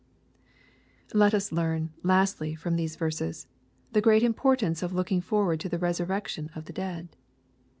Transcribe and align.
Let 1.13 1.35
us 1.35 1.51
learn, 1.51 1.91
lastly, 2.01 2.55
from 2.55 2.75
these 2.75 2.95
verses, 2.95 3.45
(he 3.93 4.01
great 4.01 4.23
im* 4.23 4.33
portance 4.33 4.81
of 4.81 4.93
looking 4.93 5.21
forward 5.21 5.59
to 5.59 5.69
the 5.69 5.77
resurrection 5.77 6.49
of 6.55 6.65
the 6.65 6.73
dead. 6.73 7.15